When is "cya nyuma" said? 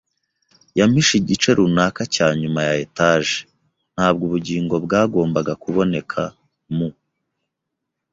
2.13-2.59